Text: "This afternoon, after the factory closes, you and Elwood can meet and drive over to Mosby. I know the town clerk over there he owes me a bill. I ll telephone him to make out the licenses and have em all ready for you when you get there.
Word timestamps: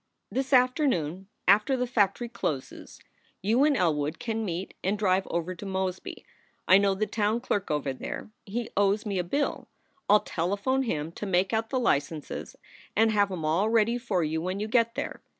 "This 0.31 0.51
afternoon, 0.51 1.27
after 1.47 1.77
the 1.77 1.85
factory 1.85 2.27
closes, 2.27 2.99
you 3.43 3.63
and 3.63 3.77
Elwood 3.77 4.17
can 4.17 4.43
meet 4.43 4.73
and 4.83 4.97
drive 4.97 5.27
over 5.29 5.53
to 5.53 5.63
Mosby. 5.63 6.25
I 6.67 6.79
know 6.79 6.95
the 6.95 7.05
town 7.05 7.39
clerk 7.39 7.69
over 7.69 7.93
there 7.93 8.31
he 8.43 8.71
owes 8.75 9.05
me 9.05 9.19
a 9.19 9.23
bill. 9.23 9.67
I 10.09 10.15
ll 10.15 10.21
telephone 10.21 10.81
him 10.81 11.11
to 11.11 11.27
make 11.27 11.53
out 11.53 11.69
the 11.69 11.79
licenses 11.79 12.55
and 12.95 13.11
have 13.11 13.31
em 13.31 13.45
all 13.45 13.69
ready 13.69 13.99
for 13.99 14.23
you 14.23 14.41
when 14.41 14.59
you 14.59 14.67
get 14.67 14.95
there. 14.95 15.21